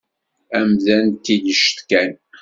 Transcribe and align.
Amdan 0.59 1.05
d 1.13 1.17
tililect 1.23 1.77
kan. 1.89 2.11